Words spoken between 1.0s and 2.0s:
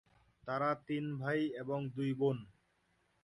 ভাই এবং